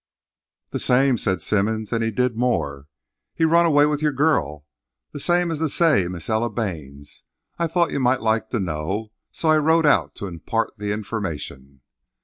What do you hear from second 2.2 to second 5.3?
more. He run away with your girl, the